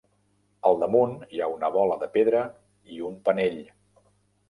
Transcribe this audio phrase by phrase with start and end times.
[0.69, 2.43] Al damunt hi ha una bola de pedra
[2.97, 3.65] i un penell.